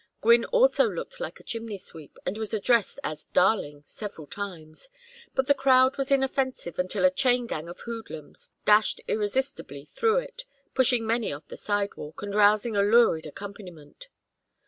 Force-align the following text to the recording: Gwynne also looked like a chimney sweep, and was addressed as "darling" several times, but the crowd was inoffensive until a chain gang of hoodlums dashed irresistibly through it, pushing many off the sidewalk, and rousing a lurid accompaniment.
Gwynne 0.19 0.45
also 0.45 0.85
looked 0.89 1.19
like 1.19 1.39
a 1.39 1.43
chimney 1.43 1.77
sweep, 1.77 2.17
and 2.25 2.35
was 2.35 2.55
addressed 2.55 2.97
as 3.03 3.25
"darling" 3.33 3.83
several 3.85 4.25
times, 4.25 4.89
but 5.35 5.45
the 5.45 5.53
crowd 5.53 5.95
was 5.99 6.09
inoffensive 6.09 6.79
until 6.79 7.05
a 7.05 7.11
chain 7.11 7.45
gang 7.45 7.69
of 7.69 7.81
hoodlums 7.81 8.51
dashed 8.65 8.99
irresistibly 9.07 9.85
through 9.85 10.17
it, 10.17 10.43
pushing 10.73 11.05
many 11.05 11.31
off 11.31 11.47
the 11.49 11.55
sidewalk, 11.55 12.23
and 12.23 12.33
rousing 12.33 12.75
a 12.75 12.81
lurid 12.81 13.27
accompaniment. 13.27 14.07